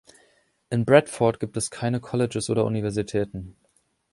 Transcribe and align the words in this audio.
In 0.71 0.83
Bradford 0.83 1.39
gibt 1.39 1.55
es 1.57 1.69
keine 1.69 1.99
Colleges 1.99 2.49
oder 2.49 2.65
Universitäten. 2.65 3.55